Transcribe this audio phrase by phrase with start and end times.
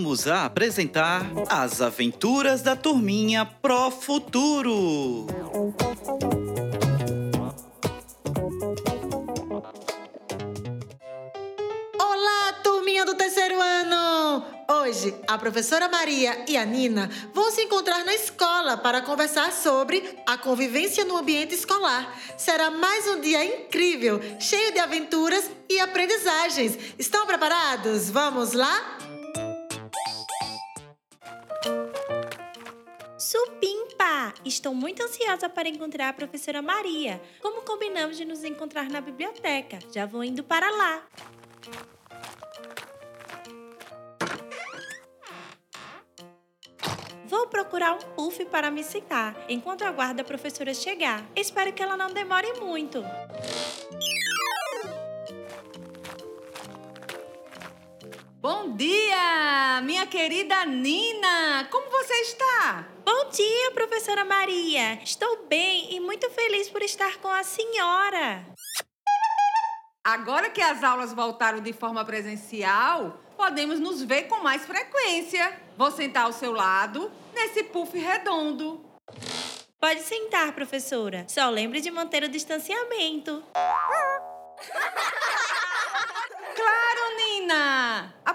[0.00, 5.26] voltamos a apresentar As Aventuras da Turminha Pro Futuro.
[11.98, 14.44] Olá, turminha do terceiro ano!
[14.70, 20.18] Hoje, a professora Maria e a Nina vão se encontrar na escola para conversar sobre
[20.26, 22.16] a convivência no ambiente escolar.
[22.38, 26.78] Será mais um dia incrível, cheio de aventuras e aprendizagens.
[26.98, 28.08] Estão preparados?
[28.08, 29.09] Vamos lá?
[33.20, 34.32] Supimpa!
[34.46, 37.20] Estou muito ansiosa para encontrar a professora Maria.
[37.42, 39.78] Como combinamos de nos encontrar na biblioteca?
[39.92, 41.02] Já vou indo para lá.
[47.26, 51.22] Vou procurar um puff para me secar, enquanto aguardo a professora chegar.
[51.36, 53.04] Espero que ela não demore muito.
[58.52, 61.68] Bom dia, minha querida Nina!
[61.70, 62.84] Como você está?
[63.04, 64.94] Bom dia, professora Maria!
[65.04, 68.44] Estou bem e muito feliz por estar com a senhora.
[70.04, 75.56] Agora que as aulas voltaram de forma presencial, podemos nos ver com mais frequência.
[75.76, 78.84] Vou sentar ao seu lado, nesse puff redondo.
[79.78, 81.24] Pode sentar, professora.
[81.28, 83.44] Só lembre de manter o distanciamento.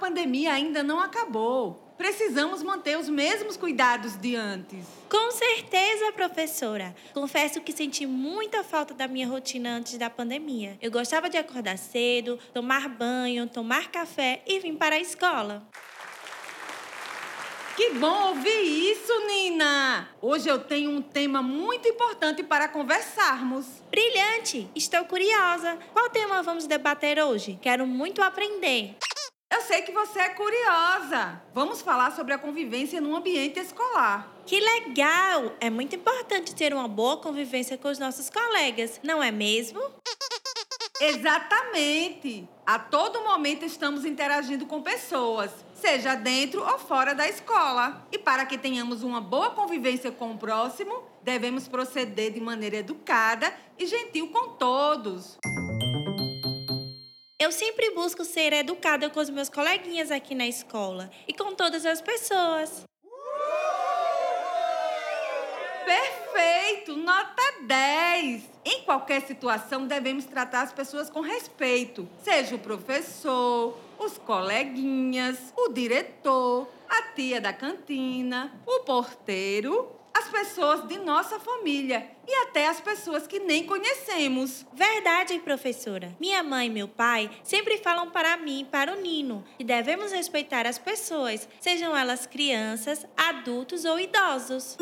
[0.00, 1.94] Pandemia ainda não acabou.
[1.98, 4.86] Precisamos manter os mesmos cuidados de antes.
[5.10, 6.96] Com certeza, professora.
[7.12, 10.78] Confesso que senti muita falta da minha rotina antes da pandemia.
[10.80, 15.62] Eu gostava de acordar cedo, tomar banho, tomar café e vir para a escola.
[17.76, 20.08] Que bom ouvir isso, Nina!
[20.20, 23.66] Hoje eu tenho um tema muito importante para conversarmos.
[23.90, 24.68] Brilhante!
[24.74, 25.78] Estou curiosa.
[25.92, 27.58] Qual tema vamos debater hoje?
[27.60, 28.96] Quero muito aprender.
[29.52, 31.42] Eu sei que você é curiosa.
[31.52, 34.32] Vamos falar sobre a convivência no ambiente escolar.
[34.46, 35.52] Que legal!
[35.60, 39.80] É muito importante ter uma boa convivência com os nossos colegas, não é mesmo?
[41.00, 42.48] Exatamente!
[42.64, 48.06] A todo momento estamos interagindo com pessoas, seja dentro ou fora da escola.
[48.12, 53.52] E para que tenhamos uma boa convivência com o próximo, devemos proceder de maneira educada
[53.76, 55.38] e gentil com todos.
[57.40, 61.86] Eu sempre busco ser educada com os meus coleguinhas aqui na escola e com todas
[61.86, 62.84] as pessoas.
[65.86, 66.94] Perfeito!
[66.96, 68.42] Nota 10!
[68.62, 75.70] Em qualquer situação, devemos tratar as pessoas com respeito, seja o professor, os coleguinhas, o
[75.70, 82.80] diretor, a tia da cantina, o porteiro, as pessoas de nossa família e até as
[82.80, 84.66] pessoas que nem conhecemos.
[84.72, 86.14] Verdade, professora.
[86.20, 90.12] Minha mãe e meu pai sempre falam para mim e para o Nino que devemos
[90.12, 94.76] respeitar as pessoas, sejam elas crianças, adultos ou idosos.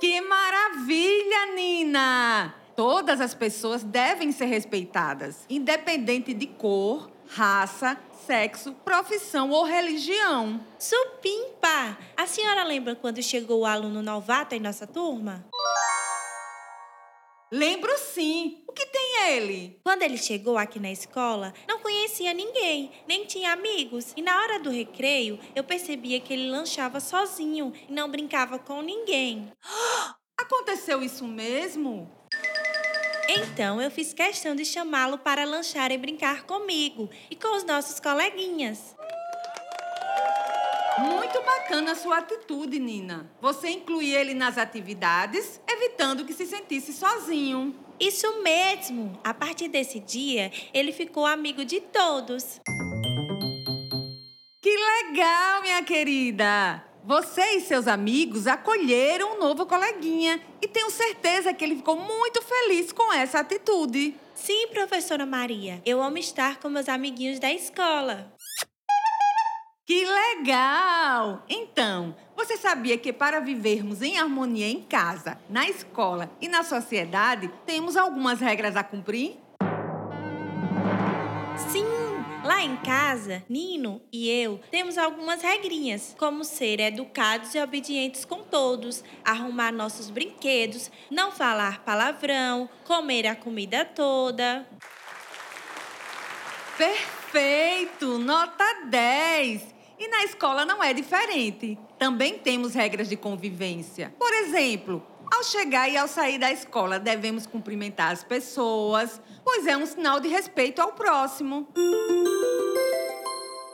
[0.00, 2.54] Que maravilha, Nina!
[2.74, 10.60] Todas as pessoas devem ser respeitadas, independente de cor, raça, sexo, profissão ou religião.
[10.78, 11.98] Supimpa!
[12.16, 15.44] A senhora lembra quando chegou o aluno novato em nossa turma?
[17.50, 18.64] Lembro sim.
[18.66, 19.78] O que tem ele?
[19.84, 24.14] Quando ele chegou aqui na escola, não conhecia ninguém, nem tinha amigos.
[24.16, 28.80] E na hora do recreio, eu percebia que ele lanchava sozinho e não brincava com
[28.80, 29.52] ninguém.
[30.40, 32.10] Aconteceu isso mesmo?
[33.34, 37.98] Então eu fiz questão de chamá-lo para lanchar e brincar comigo e com os nossos
[37.98, 38.94] coleguinhas.
[40.98, 43.30] Muito bacana a sua atitude, Nina.
[43.40, 47.74] Você inclui ele nas atividades, evitando que se sentisse sozinho.
[47.98, 49.18] Isso mesmo!
[49.24, 52.60] A partir desse dia, ele ficou amigo de todos.
[54.60, 56.91] Que legal, minha querida!
[57.04, 62.40] Você e seus amigos acolheram um novo coleguinha e tenho certeza que ele ficou muito
[62.42, 64.14] feliz com essa atitude.
[64.36, 68.32] Sim, professora Maria, eu amo estar com meus amiguinhos da escola.
[69.84, 71.44] Que legal!
[71.48, 77.50] Então, você sabia que para vivermos em harmonia em casa, na escola e na sociedade,
[77.66, 79.36] temos algumas regras a cumprir?
[81.72, 81.91] Sim,
[82.44, 88.42] lá em casa, Nino e eu temos algumas regrinhas, como ser educados e obedientes com
[88.42, 94.66] todos, arrumar nossos brinquedos, não falar palavrão, comer a comida toda.
[96.76, 98.18] Perfeito!
[98.18, 99.72] Nota 10!
[99.98, 101.78] E na escola não é diferente.
[101.96, 104.12] Também temos regras de convivência.
[104.18, 109.76] Por exemplo, ao chegar e ao sair da escola, devemos cumprimentar as pessoas, pois é
[109.76, 111.66] um sinal de respeito ao próximo.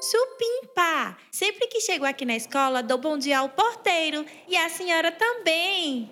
[0.01, 1.17] Supimpa!
[1.33, 4.25] Sempre que chego aqui na escola, dou bom dia ao porteiro.
[4.47, 6.11] E a senhora também.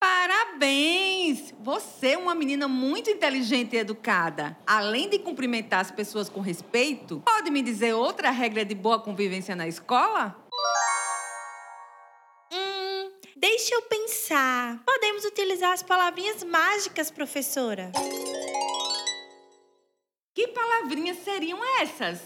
[0.00, 1.54] Parabéns!
[1.60, 4.56] Você é uma menina muito inteligente e educada.
[4.66, 9.54] Além de cumprimentar as pessoas com respeito, pode me dizer outra regra de boa convivência
[9.54, 10.47] na escola?
[14.28, 14.82] Pensar.
[14.84, 17.90] Podemos utilizar as palavrinhas mágicas, professora.
[20.34, 22.20] Que palavrinhas seriam essas?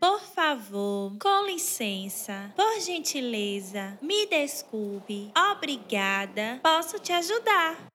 [0.00, 7.93] Por favor, com licença, por gentileza, me desculpe, obrigada, posso te ajudar.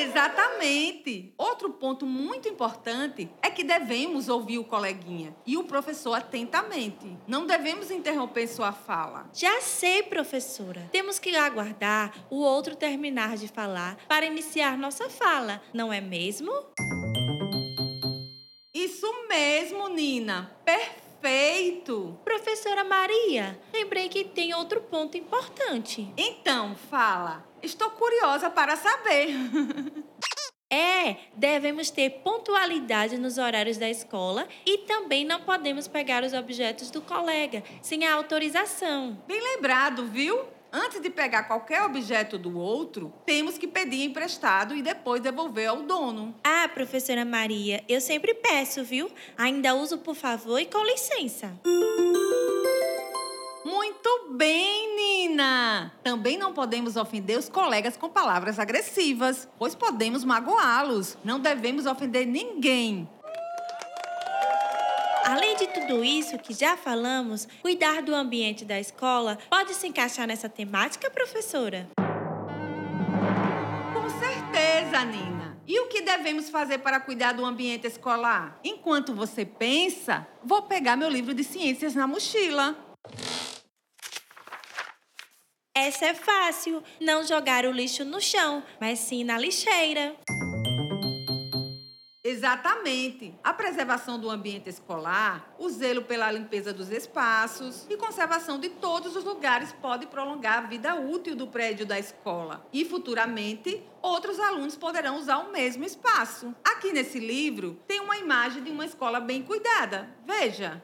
[0.00, 1.32] Exatamente!
[1.36, 7.16] Outro ponto muito importante é que devemos ouvir o coleguinha e o professor atentamente.
[7.26, 9.28] Não devemos interromper sua fala.
[9.32, 10.88] Já sei, professora.
[10.92, 16.52] Temos que aguardar o outro terminar de falar para iniciar nossa fala, não é mesmo?
[18.72, 20.56] Isso mesmo, Nina.
[20.64, 21.07] Perfeito!
[22.24, 26.12] Professora Maria, lembrei que tem outro ponto importante.
[26.16, 27.46] Então, fala.
[27.62, 29.28] Estou curiosa para saber.
[30.70, 36.90] É, devemos ter pontualidade nos horários da escola e também não podemos pegar os objetos
[36.90, 39.18] do colega sem a autorização.
[39.26, 40.44] Bem lembrado, viu?
[40.72, 45.82] Antes de pegar qualquer objeto do outro, temos que pedir emprestado e depois devolver ao
[45.82, 46.34] dono.
[46.44, 49.10] Ah, professora Maria, eu sempre peço, viu?
[49.36, 51.58] Ainda uso por favor e com licença.
[53.64, 55.92] Muito bem, Nina!
[56.02, 61.16] Também não podemos ofender os colegas com palavras agressivas, pois podemos magoá-los.
[61.24, 63.08] Não devemos ofender ninguém.
[65.28, 70.26] Além de tudo isso que já falamos, cuidar do ambiente da escola pode se encaixar
[70.26, 71.86] nessa temática, professora?
[73.92, 75.60] Com certeza, Nina.
[75.66, 78.58] E o que devemos fazer para cuidar do ambiente escolar?
[78.64, 82.74] Enquanto você pensa, vou pegar meu livro de ciências na mochila.
[85.76, 90.16] Essa é fácil, não jogar o lixo no chão, mas sim na lixeira.
[92.28, 93.34] Exatamente.
[93.42, 99.16] A preservação do ambiente escolar, o zelo pela limpeza dos espaços e conservação de todos
[99.16, 102.66] os lugares pode prolongar a vida útil do prédio da escola.
[102.70, 106.54] E futuramente, outros alunos poderão usar o mesmo espaço.
[106.62, 110.14] Aqui nesse livro tem uma imagem de uma escola bem cuidada.
[110.26, 110.82] Veja.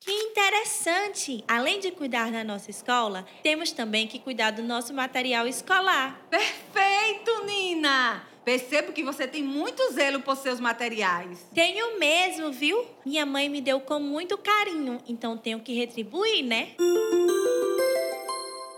[0.00, 1.44] Que interessante!
[1.46, 6.26] Além de cuidar da nossa escola, temos também que cuidar do nosso material escolar.
[6.30, 8.35] Perfeito, Nina!
[8.46, 11.44] Percebo que você tem muito zelo por seus materiais.
[11.52, 12.86] Tenho mesmo, viu?
[13.04, 16.68] Minha mãe me deu com muito carinho, então tenho que retribuir, né?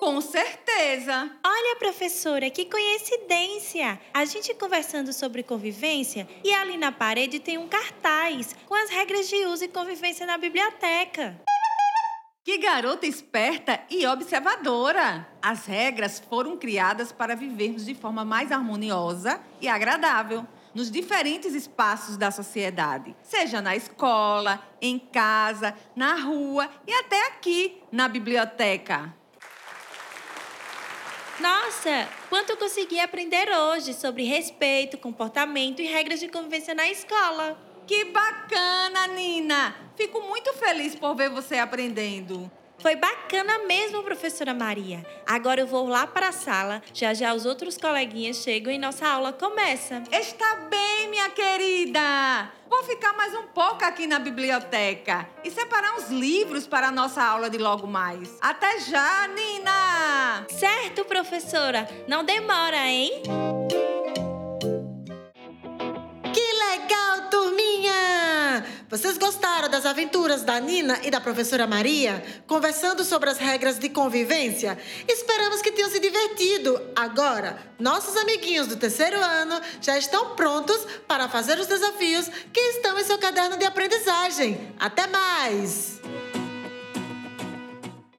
[0.00, 1.30] Com certeza.
[1.44, 4.00] Olha, professora, que coincidência!
[4.14, 9.28] A gente conversando sobre convivência e ali na parede tem um cartaz com as regras
[9.28, 11.38] de uso e convivência na biblioteca.
[12.48, 15.28] Que garota esperta e observadora!
[15.42, 22.16] As regras foram criadas para vivermos de forma mais harmoniosa e agradável nos diferentes espaços
[22.16, 29.14] da sociedade, seja na escola, em casa, na rua e até aqui na biblioteca.
[31.38, 37.67] Nossa, quanto eu consegui aprender hoje sobre respeito, comportamento e regras de convivência na escola.
[37.88, 39.74] Que bacana, Nina!
[39.96, 42.50] Fico muito feliz por ver você aprendendo.
[42.80, 45.06] Foi bacana mesmo, professora Maria.
[45.26, 46.82] Agora eu vou lá para a sala.
[46.92, 50.02] Já já os outros coleguinhas chegam e nossa aula começa.
[50.12, 52.52] Está bem, minha querida.
[52.68, 57.22] Vou ficar mais um pouco aqui na biblioteca e separar uns livros para a nossa
[57.24, 58.36] aula de logo mais.
[58.42, 60.46] Até já, Nina!
[60.50, 61.88] Certo, professora.
[62.06, 63.22] Não demora, hein?
[68.88, 73.90] Vocês gostaram das aventuras da Nina e da professora Maria, conversando sobre as regras de
[73.90, 74.78] convivência?
[75.06, 76.80] Esperamos que tenham se divertido.
[76.96, 82.98] Agora, nossos amiguinhos do terceiro ano já estão prontos para fazer os desafios que estão
[82.98, 84.72] em seu caderno de aprendizagem.
[84.78, 86.00] Até mais!